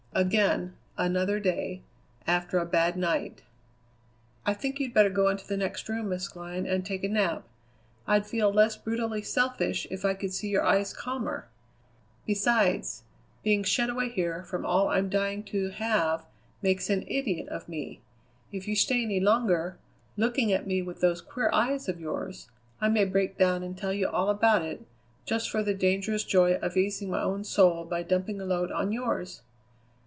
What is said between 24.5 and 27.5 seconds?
it, just for the dangerous joy of easing my own